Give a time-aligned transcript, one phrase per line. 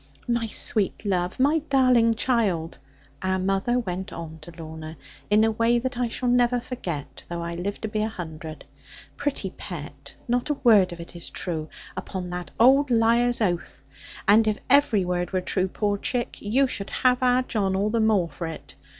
[0.27, 2.79] 'My sweet love, my darling child,'
[3.21, 4.97] our mother went on to Lorna,
[5.29, 8.65] in a way that I shall never forget, though I live to be a hundred;
[9.15, 13.83] 'pretty pet, not a word of it is true, upon that old liar's oath;
[14.27, 17.99] and if every word were true, poor chick, you should have our John all the
[18.01, 18.73] more for it.